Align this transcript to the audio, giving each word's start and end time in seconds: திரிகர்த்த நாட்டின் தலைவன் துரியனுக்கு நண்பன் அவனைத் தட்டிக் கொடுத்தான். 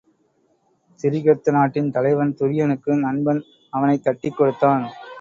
திரிகர்த்த 0.99 1.51
நாட்டின் 1.51 1.91
தலைவன் 1.91 2.33
துரியனுக்கு 2.39 2.99
நண்பன் 2.99 3.41
அவனைத் 3.73 4.03
தட்டிக் 4.03 4.37
கொடுத்தான். 4.37 4.85